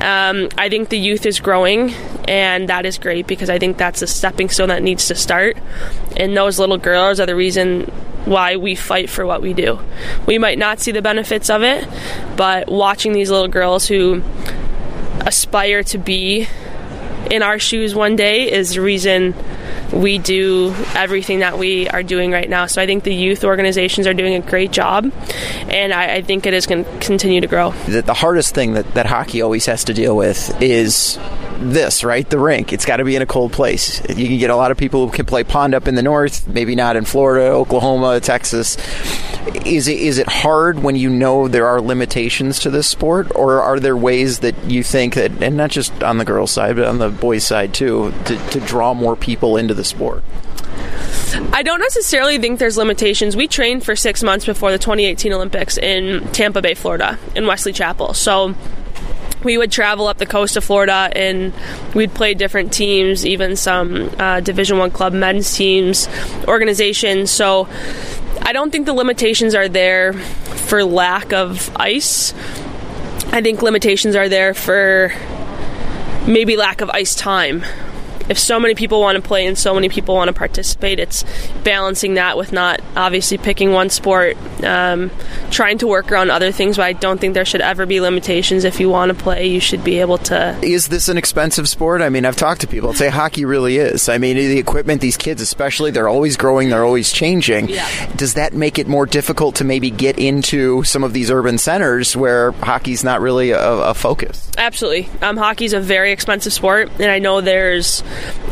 Um, 0.00 0.48
I 0.56 0.68
think 0.68 0.88
the 0.88 0.98
youth 0.98 1.26
is 1.26 1.40
growing, 1.40 1.92
and 2.26 2.68
that 2.68 2.86
is 2.86 2.98
great 2.98 3.26
because 3.26 3.50
I 3.50 3.58
think 3.58 3.76
that's 3.76 4.02
a 4.02 4.06
stepping 4.06 4.48
stone 4.48 4.68
that 4.68 4.82
needs 4.82 5.08
to 5.08 5.14
start. 5.14 5.56
And 6.16 6.36
those 6.36 6.58
little 6.58 6.78
girls 6.78 7.20
are 7.20 7.26
the 7.26 7.36
reason 7.36 7.90
why 8.24 8.56
we 8.56 8.74
fight 8.74 9.10
for 9.10 9.26
what 9.26 9.42
we 9.42 9.52
do. 9.52 9.78
We 10.26 10.38
might 10.38 10.58
not 10.58 10.80
see 10.80 10.92
the 10.92 11.02
benefits 11.02 11.50
of 11.50 11.62
it, 11.62 11.86
but 12.36 12.70
watching 12.70 13.12
these 13.12 13.30
little 13.30 13.48
girls 13.48 13.86
who 13.86 14.22
aspire 15.20 15.82
to 15.84 15.98
be 15.98 16.46
in 17.30 17.42
our 17.42 17.58
shoes 17.58 17.94
one 17.94 18.16
day 18.16 18.50
is 18.50 18.74
the 18.74 18.80
reason 18.80 19.34
we 19.92 20.18
do 20.18 20.74
everything 20.94 21.40
that 21.40 21.58
we 21.58 21.88
are 21.88 22.02
doing 22.02 22.30
right 22.30 22.48
now. 22.48 22.66
So 22.66 22.82
I 22.82 22.86
think 22.86 23.04
the 23.04 23.14
youth 23.14 23.44
organizations 23.44 24.06
are 24.06 24.14
doing 24.14 24.34
a 24.34 24.40
great 24.40 24.70
job, 24.72 25.10
and 25.68 25.92
I, 25.92 26.16
I 26.16 26.22
think 26.22 26.46
it 26.46 26.54
is 26.54 26.66
going 26.66 26.84
to 26.84 26.98
continue 26.98 27.40
to 27.40 27.46
grow. 27.46 27.72
The, 27.86 28.02
the 28.02 28.14
hardest 28.14 28.54
thing 28.54 28.74
that, 28.74 28.94
that 28.94 29.06
hockey 29.06 29.42
always 29.42 29.66
has 29.66 29.84
to 29.84 29.94
deal 29.94 30.16
with 30.16 30.60
is 30.60 31.18
this, 31.60 32.04
right? 32.04 32.28
The 32.28 32.38
rink. 32.38 32.72
It's 32.72 32.84
got 32.84 32.96
to 32.96 33.04
be 33.04 33.16
in 33.16 33.22
a 33.22 33.26
cold 33.26 33.52
place. 33.52 34.00
You 34.08 34.26
can 34.26 34.38
get 34.38 34.50
a 34.50 34.56
lot 34.56 34.70
of 34.70 34.76
people 34.76 35.06
who 35.06 35.12
can 35.12 35.26
play 35.26 35.44
pond 35.44 35.74
up 35.74 35.88
in 35.88 35.94
the 35.94 36.02
north, 36.02 36.46
maybe 36.48 36.74
not 36.74 36.96
in 36.96 37.04
Florida, 37.04 37.46
Oklahoma, 37.46 38.20
Texas. 38.20 38.76
Is 39.66 39.88
it 39.88 39.98
is 39.98 40.18
it 40.18 40.28
hard 40.28 40.82
when 40.82 40.96
you 40.96 41.10
know 41.10 41.48
there 41.48 41.66
are 41.66 41.80
limitations 41.80 42.60
to 42.60 42.70
this 42.70 42.88
sport, 42.88 43.32
or 43.34 43.60
are 43.60 43.80
there 43.80 43.96
ways 43.96 44.40
that 44.40 44.56
you 44.64 44.82
think 44.82 45.14
that, 45.14 45.42
and 45.42 45.56
not 45.56 45.70
just 45.70 46.02
on 46.02 46.18
the 46.18 46.24
girls' 46.24 46.50
side, 46.50 46.76
but 46.76 46.86
on 46.86 46.98
the 46.98 47.10
boys' 47.10 47.44
side 47.44 47.74
too, 47.74 48.12
to, 48.26 48.36
to 48.50 48.60
draw 48.60 48.94
more 48.94 49.16
people 49.16 49.56
into 49.56 49.74
the 49.74 49.84
sport? 49.84 50.22
I 51.52 51.62
don't 51.62 51.80
necessarily 51.80 52.38
think 52.38 52.58
there's 52.58 52.76
limitations. 52.76 53.36
We 53.36 53.48
trained 53.48 53.84
for 53.84 53.96
six 53.96 54.22
months 54.22 54.44
before 54.44 54.70
the 54.70 54.78
2018 54.78 55.32
Olympics 55.32 55.78
in 55.78 56.26
Tampa 56.32 56.60
Bay, 56.60 56.74
Florida, 56.74 57.18
in 57.34 57.46
Wesley 57.46 57.72
Chapel. 57.72 58.14
So 58.14 58.54
we 59.44 59.58
would 59.58 59.72
travel 59.72 60.06
up 60.06 60.18
the 60.18 60.26
coast 60.26 60.56
of 60.56 60.64
Florida 60.64 61.10
and 61.14 61.52
we'd 61.94 62.14
play 62.14 62.34
different 62.34 62.72
teams, 62.72 63.26
even 63.26 63.56
some 63.56 64.10
uh, 64.18 64.40
Division 64.40 64.78
One 64.78 64.90
club 64.90 65.12
men's 65.12 65.54
teams, 65.54 66.08
organizations. 66.46 67.30
So 67.30 67.68
I 68.40 68.52
don't 68.52 68.70
think 68.70 68.86
the 68.86 68.94
limitations 68.94 69.54
are 69.54 69.68
there 69.68 70.12
for 70.12 70.84
lack 70.84 71.32
of 71.32 71.70
ice. 71.76 72.32
I 73.32 73.40
think 73.40 73.62
limitations 73.62 74.14
are 74.16 74.28
there 74.28 74.54
for 74.54 75.12
maybe 76.26 76.56
lack 76.56 76.80
of 76.80 76.90
ice 76.90 77.14
time 77.14 77.64
if 78.28 78.38
so 78.38 78.58
many 78.58 78.74
people 78.74 79.00
want 79.00 79.16
to 79.16 79.22
play 79.22 79.46
and 79.46 79.56
so 79.56 79.74
many 79.74 79.88
people 79.88 80.14
want 80.14 80.28
to 80.28 80.32
participate, 80.32 80.98
it's 80.98 81.24
balancing 81.64 82.14
that 82.14 82.36
with 82.36 82.52
not 82.52 82.80
obviously 82.96 83.38
picking 83.38 83.72
one 83.72 83.90
sport, 83.90 84.36
um, 84.64 85.10
trying 85.50 85.78
to 85.78 85.86
work 85.86 86.10
around 86.10 86.30
other 86.30 86.52
things. 86.52 86.76
But 86.76 86.84
I 86.84 86.92
don't 86.92 87.20
think 87.20 87.34
there 87.34 87.44
should 87.44 87.60
ever 87.60 87.86
be 87.86 88.00
limitations. 88.00 88.64
If 88.64 88.80
you 88.80 88.88
want 88.88 89.16
to 89.16 89.22
play, 89.22 89.46
you 89.46 89.60
should 89.60 89.84
be 89.84 90.00
able 90.00 90.18
to. 90.18 90.58
Is 90.62 90.88
this 90.88 91.08
an 91.08 91.16
expensive 91.16 91.68
sport? 91.68 92.02
I 92.02 92.08
mean, 92.08 92.24
I've 92.24 92.36
talked 92.36 92.60
to 92.62 92.66
people 92.66 92.92
say 92.94 93.08
hockey 93.08 93.44
really 93.44 93.78
is. 93.78 94.08
I 94.08 94.18
mean, 94.18 94.36
the 94.36 94.58
equipment, 94.58 95.00
these 95.00 95.16
kids 95.16 95.42
especially, 95.42 95.90
they're 95.90 96.08
always 96.08 96.36
growing, 96.36 96.68
they're 96.68 96.84
always 96.84 97.12
changing. 97.12 97.68
Yeah. 97.68 98.12
Does 98.16 98.34
that 98.34 98.52
make 98.52 98.78
it 98.78 98.88
more 98.88 99.06
difficult 99.06 99.56
to 99.56 99.64
maybe 99.64 99.90
get 99.90 100.18
into 100.18 100.82
some 100.84 101.04
of 101.04 101.12
these 101.12 101.30
urban 101.30 101.58
centers 101.58 102.16
where 102.16 102.52
hockey's 102.52 103.04
not 103.04 103.20
really 103.20 103.50
a, 103.50 103.60
a 103.60 103.94
focus? 103.94 104.50
Absolutely. 104.58 105.08
Um, 105.22 105.36
hockey's 105.36 105.72
a 105.72 105.80
very 105.80 106.12
expensive 106.12 106.52
sport, 106.52 106.90
and 106.98 107.10
I 107.10 107.18
know 107.18 107.40
there's 107.40 108.02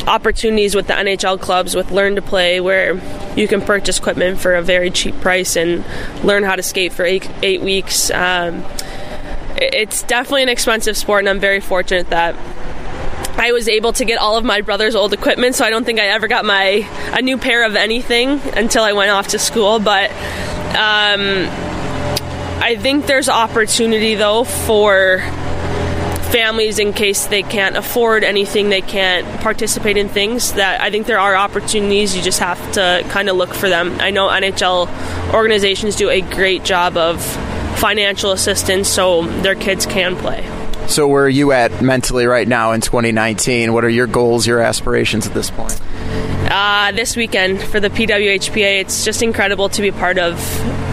opportunities 0.07 0.75
with 0.75 0.87
the 0.87 0.95
NHL 0.95 1.41
clubs 1.41 1.75
with 1.75 1.91
Learn 1.91 2.17
to 2.17 2.23
Play 2.23 2.61
where 2.61 2.95
you 3.37 3.47
can 3.49 3.61
purchase 3.61 3.99
equipment 3.99 4.39
for 4.39 4.55
a 4.55 4.63
very 4.63 4.91
cheap 4.91 5.15
price 5.21 5.57
and 5.57 5.85
learn 6.25 6.43
how 6.43 6.57
to 6.57 6.63
skate 6.63 6.93
for 6.93 7.05
eight, 7.05 7.29
eight 7.43 7.61
weeks. 7.61 8.11
Um, 8.11 8.65
it's 9.57 10.03
definitely 10.05 10.43
an 10.43 10.49
expensive 10.49 10.97
sport, 10.97 11.21
and 11.21 11.29
I'm 11.29 11.41
very 11.41 11.61
fortunate 11.61 12.11
that 12.11 12.35
I 13.39 13.53
was 13.53 13.69
able 13.69 13.93
to 13.95 14.05
get 14.05 14.19
all 14.19 14.37
of 14.37 14.45
my 14.45 14.61
brother's 14.61 14.95
old 14.95 15.13
equipment, 15.13 15.55
so 15.55 15.65
I 15.65 15.71
don't 15.71 15.85
think 15.85 16.01
I 16.01 16.09
ever 16.09 16.29
got 16.29 16.45
my 16.45 16.89
a 17.13 17.23
new 17.23 17.39
pair 17.39 17.65
of 17.65 17.77
anything 17.77 18.41
until 18.55 18.85
I 18.85 18.93
went 18.93 19.11
off 19.11 19.29
to 19.29 19.39
school. 19.39 19.79
But 19.79 20.11
um, 20.71 21.47
I 22.63 22.77
think 22.79 23.07
there's 23.07 23.29
opportunity 23.29 24.15
though 24.15 24.45
for 24.45 25.23
families 26.31 26.79
in 26.79 26.93
case 26.93 27.27
they 27.27 27.43
can't 27.43 27.77
afford 27.77 28.25
anything, 28.25 28.69
they 28.69 28.81
can't 28.81 29.27
participate 29.41 29.97
in 29.97 30.09
things. 30.09 30.53
That 30.53 30.81
I 30.81 30.91
think 30.91 31.07
there 31.07 31.19
are 31.19 31.35
opportunities. 31.35 32.17
You 32.17 32.23
just 32.23 32.39
have 32.39 32.73
to 32.73 33.05
kind 33.09 33.29
of 33.29 33.37
look 33.37 33.53
for 33.53 33.69
them. 33.69 33.97
I 34.01 34.11
know 34.11 34.29
NHL 34.29 35.35
organizations 35.35 35.97
do 35.97 36.09
a 36.09 36.21
great 36.21 36.65
job 36.65 36.97
of 36.97 37.25
financial 37.79 38.33
assistance 38.33 38.89
so 38.89 39.27
their 39.43 39.55
kids 39.55 39.87
can 39.87 40.17
play. 40.17 40.47
So, 40.87 41.07
where 41.07 41.25
are 41.25 41.29
you 41.29 41.53
at 41.53 41.83
mentally 41.83 42.27
right 42.27 42.47
now 42.49 42.73
in 42.73 42.81
2019? 42.81 43.73
What 43.73 43.85
are 43.85 43.89
your 43.89 44.07
goals, 44.07 44.47
your 44.47 44.61
aspirations 44.61 45.27
at 45.27 45.35
this 45.35 45.51
point? 45.51 45.81
Uh, 46.51 46.91
this 46.93 47.15
weekend 47.15 47.63
for 47.63 47.79
the 47.79 47.91
PWHPA, 47.91 48.81
it's 48.81 49.05
just 49.05 49.23
incredible 49.23 49.69
to 49.69 49.83
be 49.83 49.93
part 49.93 50.19
of 50.19 50.37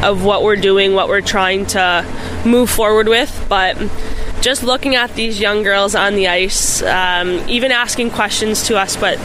of 0.03 0.24
what 0.24 0.44
we're 0.44 0.56
doing, 0.56 0.94
what 0.94 1.08
we're 1.08 1.22
trying 1.22 1.65
to 1.65 2.06
move 2.46 2.70
forward 2.70 3.08
with. 3.08 3.46
But 3.50 3.75
just 4.41 4.63
looking 4.63 4.96
at 4.96 5.13
these 5.15 5.39
young 5.39 5.63
girls 5.63 5.96
on 5.96 6.15
the 6.15 6.27
ice, 6.27 6.82
um, 6.84 7.44
even 7.50 7.72
asking 7.72 8.12
questions 8.12 8.63
to 8.67 8.77
us, 8.77 8.96
but 8.96 9.17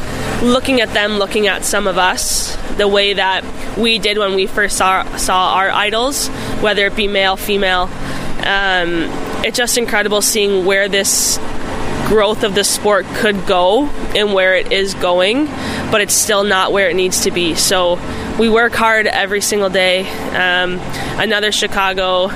looking 0.42 0.81
at 0.81 0.92
them, 0.95 1.19
looking 1.19 1.47
at 1.47 1.64
some 1.64 1.87
of 1.87 1.99
us, 1.99 2.57
the 2.76 2.88
way 2.88 3.12
that 3.12 3.45
we 3.76 3.99
did 3.99 4.19
when 4.19 4.35
we 4.35 4.47
first 4.47 4.76
saw 4.76 5.04
saw 5.16 5.54
our 5.54 5.71
idols, 5.71 6.28
whether 6.61 6.87
it 6.87 6.97
be 6.97 7.09
male, 7.09 7.37
female. 7.37 7.90
Um, 8.45 9.09
it's 9.45 9.57
just 9.57 9.78
incredible 9.78 10.23
seeing 10.23 10.64
where 10.64 10.88
this 10.88 11.38
growth 12.12 12.45
of 12.45 12.54
the 12.54 12.62
sport 12.62 13.07
could 13.14 13.47
go 13.47 13.87
and 14.14 14.35
where 14.35 14.54
it 14.54 14.71
is 14.71 14.92
going, 14.92 15.47
but 15.90 16.02
it's 16.02 16.12
still 16.12 16.45
not 16.45 16.71
where 16.71 16.90
it 16.90 16.95
needs 16.95 17.23
to 17.23 17.31
be. 17.31 17.54
So 17.54 17.99
we 18.38 18.50
work 18.50 18.75
hard 18.75 19.07
every 19.07 19.40
single 19.40 19.71
day. 19.71 20.07
Um, 20.33 20.78
another 21.19 21.50
Chicago 21.52 22.31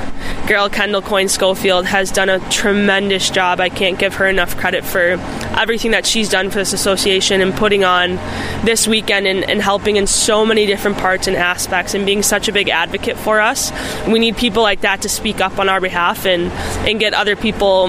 girl, 0.49 0.71
Kendall 0.71 1.03
Coyne 1.03 1.29
Schofield, 1.29 1.85
has 1.85 2.11
done 2.11 2.31
a 2.31 2.41
tremendous 2.49 3.29
job. 3.29 3.61
I 3.61 3.69
can't 3.69 3.99
give 3.99 4.15
her 4.15 4.27
enough 4.27 4.57
credit 4.57 4.83
for 4.83 5.19
everything 5.59 5.91
that 5.91 6.07
she's 6.07 6.31
done 6.31 6.49
for 6.49 6.57
this 6.57 6.73
association 6.73 7.43
and 7.43 7.53
putting 7.53 7.85
on 7.85 8.17
this 8.65 8.89
weekend 8.89 9.27
and, 9.27 9.45
and 9.45 9.61
helping 9.61 9.97
in 9.97 10.07
so 10.07 10.47
many 10.47 10.65
different 10.65 10.97
parts 10.97 11.27
and 11.27 11.37
aspects 11.37 11.93
and 11.93 12.07
being 12.07 12.23
such 12.23 12.49
a 12.49 12.53
big 12.53 12.71
advocate 12.71 13.19
for 13.19 13.43
us. 13.43 13.73
We 14.07 14.21
need 14.21 14.39
people 14.39 14.63
like 14.63 14.81
that 14.81 15.03
to 15.03 15.11
speak 15.11 15.43
up 15.43 15.59
on 15.59 15.69
our 15.69 15.83
behalf 15.83 16.25
and, 16.25 16.51
and 16.89 16.99
get 16.99 17.13
other 17.13 17.37
people 17.37 17.89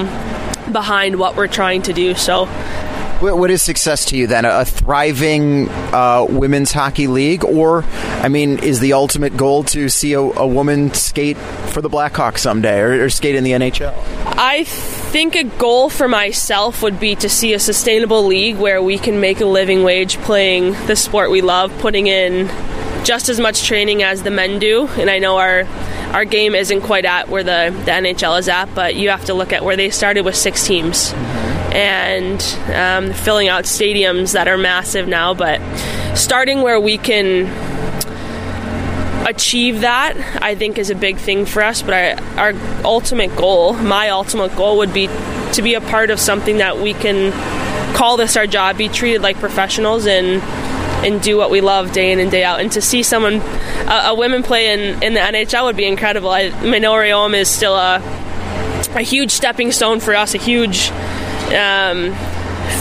behind 0.72 1.20
what 1.20 1.36
we're 1.36 1.48
trying 1.48 1.82
to 1.84 1.94
do. 1.94 2.16
So 2.16 2.48
what 3.20 3.50
is 3.50 3.64
success 3.64 4.06
to 4.06 4.18
you 4.18 4.28
then? 4.28 4.46
A 4.46 4.64
thriving 4.64 5.70
uh, 5.70 6.26
women's 6.30 6.72
hockey 6.72 7.08
league, 7.08 7.44
or 7.44 7.84
I 7.84 8.30
mean, 8.30 8.60
is 8.60 8.80
the 8.80 8.94
ultimate 8.94 9.36
goal 9.36 9.64
to 9.66 9.90
see 9.90 10.14
a, 10.14 10.20
a 10.20 10.46
woman 10.46 10.94
skate 10.94 11.38
for 11.38 11.82
the 11.82 11.90
Blackhawks 11.90 12.40
someday, 12.40 12.80
or, 12.80 13.06
or, 13.06 13.10
skate 13.10 13.36
in 13.36 13.44
the 13.44 13.52
NHL? 13.52 13.94
I 14.38 14.66
think 14.66 15.36
a 15.36 15.44
goal 15.44 15.90
for 15.90 16.08
myself 16.08 16.84
would 16.84 17.00
be 17.00 17.16
to 17.16 17.30
see 17.30 17.54
a 17.54 17.60
sustainable 17.60 18.26
league 18.26 18.58
where 18.58 18.84
we 18.84 19.00
can 19.00 19.20
make 19.20 19.42
a 19.42 19.46
living 19.46 19.84
wage 19.84 20.18
playing 20.20 20.74
the 20.86 20.96
sport 20.96 21.32
we 21.32 21.42
love, 21.42 21.76
putting 21.80 22.06
in 22.06 22.48
just 23.04 23.30
as 23.30 23.40
much 23.40 23.64
training 23.66 24.04
as 24.04 24.24
the 24.24 24.32
men 24.32 24.60
do. 24.60 24.88
And 24.90 25.10
I 25.10 25.18
know 25.18 25.38
our 25.38 25.64
our 26.14 26.26
game 26.26 26.56
isn't 26.56 26.82
quite 26.82 27.06
at 27.06 27.30
where 27.30 27.44
the, 27.44 27.74
the 27.86 27.92
NHL 27.92 28.40
is 28.40 28.50
at, 28.50 28.74
but 28.74 28.96
you 28.96 29.10
have 29.10 29.26
to 29.26 29.34
look 29.34 29.54
at 29.54 29.64
where 29.64 29.76
they 29.76 29.90
started 29.90 30.26
with 30.26 30.36
six 30.36 30.66
teams 30.66 31.14
and 31.74 32.42
um, 32.74 33.14
filling 33.14 33.48
out 33.48 33.66
stadiums 33.66 34.34
that 34.34 34.48
are 34.48 34.58
massive 34.58 35.08
now. 35.08 35.34
But 35.34 35.60
starting 36.16 36.62
where 36.62 36.80
we 36.80 36.98
can 36.98 37.46
achieve 39.28 39.82
that, 39.82 40.16
I 40.42 40.56
think, 40.56 40.78
is 40.78 40.90
a 40.90 40.96
big 40.96 41.18
thing 41.18 41.46
for 41.46 41.62
us. 41.62 41.82
But 41.82 42.20
our, 42.38 42.54
our 42.54 42.86
ultimate 42.86 43.36
goal, 43.36 43.74
my 43.74 44.10
ultimate 44.10 44.56
goal, 44.56 44.78
would 44.78 44.94
be 44.94 45.08
to 45.54 45.62
be 45.62 45.76
a 45.76 45.82
part 45.82 46.10
of 46.10 46.20
something 46.20 46.58
that 46.58 46.78
we 46.78 46.94
can 46.94 47.32
call 47.96 48.18
this 48.18 48.38
our 48.38 48.48
job, 48.48 48.78
be 48.78 48.90
treated 48.90 49.22
like 49.22 49.38
professionals, 49.38 50.08
and 50.08 50.42
and 51.06 51.22
do 51.22 51.38
what 51.38 51.50
we 51.50 51.62
love 51.62 51.92
day 51.92 52.12
in 52.12 52.20
and 52.20 52.32
day 52.32 52.44
out. 52.44 52.60
And 52.60 52.72
to 52.74 52.82
see 52.82 53.04
someone, 53.04 53.36
a, 53.36 54.08
a 54.08 54.16
women 54.16 54.44
play 54.44 54.74
in, 54.74 55.04
in 55.04 55.14
the 55.14 55.20
NHL 55.20 55.66
would 55.66 55.78
be 55.78 55.86
incredible. 55.86 56.30
I, 56.30 56.50
Manon 56.62 56.92
Rhéaume 56.92 57.36
is 57.36 57.50
still 57.50 57.76
a, 57.76 57.98
a 58.96 59.02
huge 59.02 59.32
stepping 59.32 59.72
stone 59.72 60.00
for 60.00 60.16
us, 60.16 60.34
a 60.34 60.40
huge 60.40 60.90
um, 61.52 62.14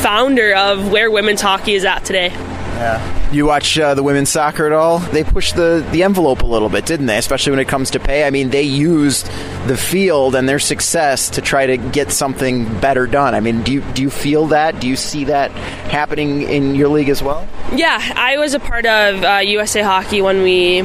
founder 0.00 0.54
of 0.54 0.90
where 0.90 1.10
women's 1.10 1.40
hockey 1.40 1.74
is 1.74 1.84
at 1.84 2.04
today. 2.04 2.28
Yeah. 2.28 3.15
You 3.32 3.44
watch 3.46 3.76
uh, 3.78 3.94
the 3.94 4.02
women's 4.04 4.28
soccer 4.28 4.66
at 4.66 4.72
all? 4.72 4.98
They 4.98 5.24
pushed 5.24 5.56
the, 5.56 5.86
the 5.90 6.04
envelope 6.04 6.42
a 6.42 6.46
little 6.46 6.68
bit, 6.68 6.86
didn't 6.86 7.06
they? 7.06 7.18
Especially 7.18 7.50
when 7.50 7.58
it 7.58 7.66
comes 7.66 7.90
to 7.90 8.00
pay. 8.00 8.24
I 8.24 8.30
mean, 8.30 8.50
they 8.50 8.62
used 8.62 9.26
the 9.66 9.76
field 9.76 10.36
and 10.36 10.48
their 10.48 10.60
success 10.60 11.30
to 11.30 11.40
try 11.40 11.66
to 11.66 11.76
get 11.76 12.12
something 12.12 12.64
better 12.80 13.06
done. 13.06 13.34
I 13.34 13.40
mean, 13.40 13.62
do 13.62 13.72
you 13.72 13.80
do 13.80 14.02
you 14.02 14.10
feel 14.10 14.46
that? 14.48 14.80
Do 14.80 14.86
you 14.86 14.96
see 14.96 15.24
that 15.24 15.50
happening 15.50 16.42
in 16.42 16.76
your 16.76 16.88
league 16.88 17.08
as 17.08 17.22
well? 17.22 17.48
Yeah, 17.74 18.00
I 18.14 18.38
was 18.38 18.54
a 18.54 18.60
part 18.60 18.86
of 18.86 19.24
uh, 19.24 19.40
USA 19.44 19.82
Hockey 19.82 20.22
when 20.22 20.42
we 20.42 20.82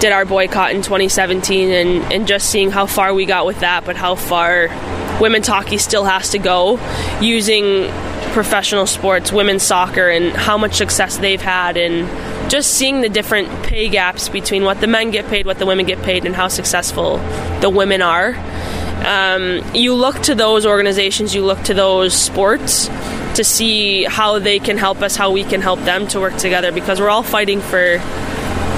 did 0.00 0.12
our 0.12 0.24
boycott 0.24 0.72
in 0.72 0.82
2017, 0.82 1.70
and, 1.70 2.12
and 2.12 2.26
just 2.26 2.50
seeing 2.50 2.70
how 2.70 2.86
far 2.86 3.14
we 3.14 3.24
got 3.26 3.46
with 3.46 3.60
that, 3.60 3.84
but 3.84 3.96
how 3.96 4.14
far 4.14 4.68
women's 5.20 5.46
hockey 5.46 5.78
still 5.78 6.04
has 6.04 6.30
to 6.30 6.38
go 6.38 6.78
using 7.20 7.90
professional 8.36 8.84
sports, 8.84 9.32
women's 9.32 9.62
soccer, 9.62 10.10
and 10.10 10.30
how 10.36 10.58
much 10.58 10.74
success 10.74 11.16
they've 11.16 11.40
had, 11.40 11.78
and 11.78 12.06
just 12.50 12.72
seeing 12.72 13.00
the 13.00 13.08
different 13.08 13.48
pay 13.62 13.88
gaps 13.88 14.28
between 14.28 14.62
what 14.62 14.78
the 14.82 14.86
men 14.86 15.10
get 15.10 15.26
paid, 15.28 15.46
what 15.46 15.58
the 15.58 15.64
women 15.64 15.86
get 15.86 16.02
paid, 16.02 16.26
and 16.26 16.34
how 16.34 16.46
successful 16.46 17.16
the 17.62 17.70
women 17.70 18.02
are. 18.02 18.34
Um, 19.06 19.62
you 19.74 19.94
look 19.94 20.20
to 20.24 20.34
those 20.34 20.66
organizations, 20.66 21.34
you 21.34 21.46
look 21.46 21.62
to 21.62 21.72
those 21.72 22.12
sports 22.12 22.88
to 23.36 23.42
see 23.42 24.04
how 24.04 24.38
they 24.38 24.58
can 24.58 24.76
help 24.76 25.00
us, 25.00 25.16
how 25.16 25.30
we 25.30 25.42
can 25.42 25.62
help 25.62 25.80
them 25.80 26.06
to 26.08 26.20
work 26.20 26.36
together 26.36 26.70
because 26.72 27.00
we're 27.00 27.08
all 27.08 27.22
fighting 27.22 27.62
for 27.62 27.94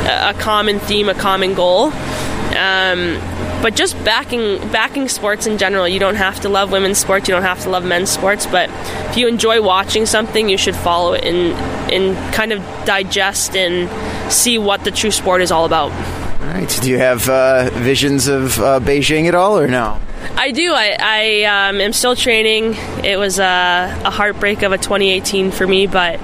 a 0.07 0.35
common 0.39 0.79
theme, 0.79 1.09
a 1.09 1.15
common 1.15 1.55
goal. 1.55 1.87
Um, 1.87 3.19
but 3.63 3.75
just 3.75 3.97
backing 4.05 4.59
backing 4.71 5.09
sports 5.09 5.47
in 5.47 5.59
general. 5.59 5.89
You 5.89 5.99
don't 5.99 6.17
have 6.17 6.41
to 6.41 6.49
love 6.49 6.73
women's 6.73 6.99
sports. 6.99 7.29
You 7.29 7.35
don't 7.35 7.43
have 7.43 7.61
to 7.63 7.71
love 7.71 7.85
men's 7.85 8.11
sports. 8.11 8.47
But 8.47 8.71
if 9.11 9.17
you 9.17 9.29
enjoy 9.29 9.63
watching 9.63 10.07
something, 10.07 10.49
you 10.49 10.59
should 10.59 10.77
follow 10.77 11.15
it 11.15 11.25
and 11.25 11.53
and 11.93 12.35
kind 12.35 12.53
of 12.53 12.61
digest 12.85 13.57
and 13.57 13.91
see 14.33 14.59
what 14.59 14.85
the 14.85 14.91
true 14.91 15.11
sport 15.11 15.41
is 15.41 15.51
all 15.51 15.65
about. 15.65 15.93
All 15.93 16.47
right. 16.47 16.79
Do 16.83 16.91
you 16.91 16.99
have 16.99 17.29
uh, 17.29 17.71
visions 17.73 18.29
of 18.29 18.59
uh, 18.59 18.81
Beijing 18.81 19.27
at 19.27 19.35
all, 19.35 19.59
or 19.59 19.67
no? 19.67 20.01
I 20.37 20.51
do. 20.53 20.73
I, 20.73 20.97
I 21.01 21.69
um, 21.69 21.81
am 21.81 21.93
still 21.93 22.15
training. 22.15 22.75
It 23.05 23.19
was 23.19 23.39
a, 23.39 24.01
a 24.05 24.11
heartbreak 24.11 24.63
of 24.63 24.73
a 24.73 24.79
2018 24.79 25.51
for 25.51 25.67
me, 25.67 25.87
but 25.87 26.21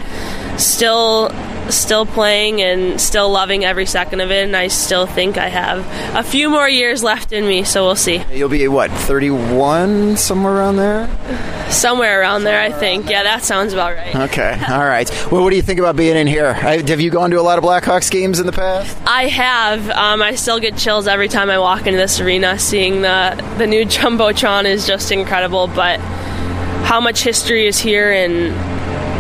still 0.57 1.31
still 1.71 2.07
playing 2.07 2.61
and 2.61 3.01
still 3.01 3.31
loving 3.31 3.65
every 3.65 3.87
second 3.87 4.21
of 4.21 4.31
it 4.31 4.45
and 4.45 4.57
I 4.57 4.69
still 4.69 5.07
think 5.07 5.39
I 5.39 5.49
have 5.49 5.85
a 6.17 6.23
few 6.23 6.51
more 6.51 6.69
years 6.69 7.03
left 7.03 7.33
in 7.33 7.47
me 7.47 7.65
so 7.65 7.85
we'll 7.85 7.97
see. 7.97 8.23
You'll 8.33 8.49
be 8.49 8.69
what 8.69 8.91
31 8.91 10.17
somewhere 10.17 10.55
around 10.55 10.77
there? 10.77 11.09
Somewhere 11.71 12.21
around 12.21 12.45
there 12.45 12.61
I 12.61 12.71
think. 12.71 13.09
Yeah, 13.09 13.23
that 13.23 13.43
sounds 13.45 13.73
about 13.73 13.95
right. 13.95 14.15
Okay. 14.25 14.59
All 14.69 14.85
right. 14.85 15.11
Well, 15.31 15.43
what 15.43 15.51
do 15.51 15.57
you 15.57 15.63
think 15.63 15.79
about 15.79 15.97
being 15.97 16.17
in 16.17 16.27
here? 16.27 16.53
Have 16.53 17.01
you 17.01 17.11
gone 17.11 17.31
to 17.31 17.41
a 17.41 17.43
lot 17.43 17.59
of 17.59 17.65
Blackhawks 17.65 18.11
games 18.11 18.41
in 18.41 18.47
the 18.47 18.53
past? 18.53 18.97
I 19.07 19.27
have. 19.27 19.91
Um, 19.91 20.23
I 20.23 20.35
still 20.35 20.59
get 20.59 20.77
chills 20.77 21.07
every 21.07 21.29
time 21.29 21.51
I 21.51 21.59
walk 21.59 21.87
into 21.87 21.99
this 21.99 22.21
arena 22.21 22.59
seeing 22.59 23.03
the 23.03 23.55
the 23.59 23.67
new 23.67 23.85
jumbotron 23.85 24.65
is 24.65 24.87
just 24.87 25.13
incredible, 25.13 25.67
but 25.69 26.01
how 26.01 27.01
much 27.01 27.23
history 27.23 27.67
is 27.67 27.79
here 27.79 28.13
and 28.13 28.55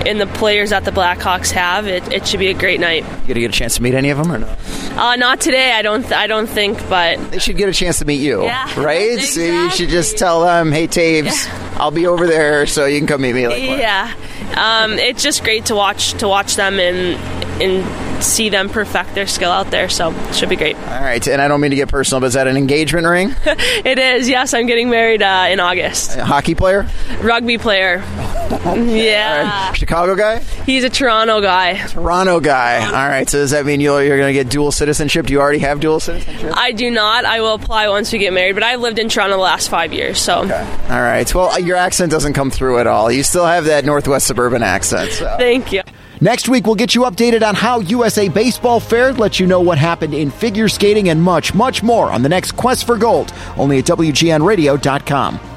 in 0.06 0.18
the 0.18 0.26
players 0.26 0.70
that 0.70 0.84
the 0.84 0.90
Blackhawks 0.90 1.50
have, 1.50 1.87
it, 1.87 2.06
it 2.12 2.26
should 2.26 2.40
be 2.40 2.49
a 2.49 2.54
great 2.54 2.80
night. 2.80 3.04
You 3.04 3.28
gonna 3.28 3.40
get 3.40 3.50
a 3.50 3.52
chance 3.52 3.76
to 3.76 3.82
meet 3.82 3.94
any 3.94 4.11
of 4.11 4.18
them 4.18 4.30
or 4.30 4.38
no? 4.38 4.56
Uh, 4.96 5.16
not 5.16 5.40
today, 5.40 5.73
I 5.73 5.82
don't. 5.82 6.02
Th- 6.02 6.12
I 6.12 6.26
don't 6.26 6.49
think, 6.49 6.78
but 6.88 7.18
They 7.30 7.38
should 7.38 7.56
get 7.56 7.68
a 7.68 7.73
chance 7.73 7.99
to 7.99 8.04
meet 8.04 8.20
you, 8.20 8.42
Yeah, 8.44 8.80
right? 8.80 9.18
So 9.20 9.40
you 9.40 9.70
should 9.70 9.88
just 9.88 10.18
tell 10.18 10.42
them, 10.42 10.70
"Hey, 10.73 10.87
Toews, 10.87 11.49
I'll 11.78 11.90
be 11.90 12.06
over 12.06 12.26
there, 12.26 12.66
so 12.66 12.87
you 12.87 12.99
can 12.99 13.06
come 13.06 13.23
meet 13.23 13.34
me." 13.34 13.44
Like, 13.54 13.62
yeah, 13.62 14.12
um, 14.56 14.92
it's 14.94 15.23
just 15.23 15.42
great 15.44 15.66
to 15.66 15.75
watch 15.75 16.12
to 16.14 16.28
watch 16.28 16.56
them 16.56 16.78
and 16.78 17.43
and 17.62 18.23
see 18.23 18.49
them 18.49 18.68
perfect 18.68 19.14
their 19.14 19.26
skill 19.26 19.50
out 19.50 19.70
there. 19.70 19.88
So 19.88 20.12
should 20.32 20.49
be 20.49 20.56
great. 20.56 20.76
All 20.76 21.00
right, 21.00 21.26
and 21.26 21.40
I 21.40 21.49
don't 21.49 21.61
mean 21.61 21.70
to 21.70 21.76
get 21.76 21.88
personal, 21.88 22.20
but 22.20 22.26
is 22.26 22.34
that 22.34 22.46
an 22.46 22.56
engagement 22.56 23.06
ring? 23.06 23.34
It 23.84 23.99
is. 23.99 24.28
Yes, 24.28 24.54
I'm 24.54 24.66
getting 24.66 24.88
married 24.88 25.23
uh, 25.23 25.46
in 25.50 25.61
August. 25.61 26.16
A 26.16 26.25
hockey 26.25 26.54
player? 26.54 26.87
Rugby 27.20 27.58
player. 27.58 28.02
Yeah, 28.64 29.73
Chicago 29.73 30.14
guy? 30.14 30.38
he's 30.64 30.84
a 30.84 30.90
Toronto 30.90 31.40
guy. 31.40 31.87
Toronto 31.87 32.40
guy. 32.40 32.84
All 32.84 33.08
right, 33.08 33.28
so 33.28 33.38
does 33.38 33.50
that 33.50 33.66
mean 33.66 33.80
you're, 33.80 34.02
you're 34.02 34.16
going 34.16 34.32
to 34.32 34.38
get 34.38 34.49
dual 34.50 34.73
citizenship? 34.73 35.26
Do 35.26 35.32
you 35.32 35.40
already 35.40 35.58
have 35.61 35.80
dual 35.80 36.00
citizenship? 36.00 36.52
I 36.54 36.73
do 36.73 36.90
not. 36.90 37.25
I 37.25 37.40
will 37.40 37.54
apply 37.54 37.88
once 37.88 38.12
we 38.12 38.18
get 38.18 38.32
married, 38.32 38.54
but 38.54 38.62
I've 38.62 38.80
lived 38.80 38.99
in 38.99 39.08
Toronto 39.08 39.37
the 39.37 39.42
last 39.42 39.68
five 39.68 39.92
years. 39.92 40.18
So 40.18 40.44
Okay. 40.44 40.78
All 40.88 41.00
right, 41.00 41.32
well, 41.34 41.58
your 41.61 41.76
accent 41.76 42.11
doesn't 42.11 42.32
come 42.34 42.50
through 42.50 42.78
at 42.78 42.87
all. 42.87 43.11
You 43.11 43.23
still 43.23 43.46
have 43.46 43.66
that 43.66 43.84
Northwest 43.84 44.26
suburban 44.26 44.62
accent. 44.62 45.12
So. 45.12 45.37
thank 45.38 45.73
you. 45.73 45.82
Next 46.21 46.49
week, 46.49 46.66
we'll 46.66 46.75
get 46.75 46.94
you 46.94 47.02
updated 47.02 47.47
on 47.47 47.54
how 47.54 47.80
USA 47.80 48.28
Baseball 48.28 48.80
fared, 48.80 49.18
let 49.18 49.40
you 49.40 49.47
know 49.47 49.61
what 49.61 49.78
happened 49.78 50.14
in 50.14 50.30
figure 50.30 50.68
skating, 50.68 51.09
and 51.09 51.21
much, 51.21 51.54
much 51.54 51.83
more 51.83 52.11
on 52.11 52.23
the 52.23 52.28
next 52.28 52.52
Quest 52.52 52.87
for 52.87 52.97
Gold, 52.97 53.33
only 53.56 53.78
at 53.78 53.85
WGNradio.com. 53.85 55.53